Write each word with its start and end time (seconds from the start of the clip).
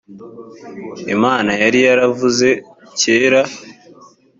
imana 1.15 1.51
yari 1.63 1.79
yaravuze 1.87 2.49
cyera. 2.99 3.41